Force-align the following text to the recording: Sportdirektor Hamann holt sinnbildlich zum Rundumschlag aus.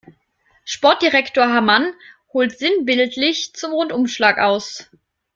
Sportdirektor 0.63 1.49
Hamann 1.53 1.93
holt 2.33 2.57
sinnbildlich 2.57 3.53
zum 3.53 3.71
Rundumschlag 3.71 4.39
aus. 4.39 4.89